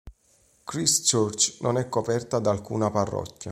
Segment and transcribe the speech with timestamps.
[0.63, 3.49] Christchurch non è coperta da alcuna parrocchia.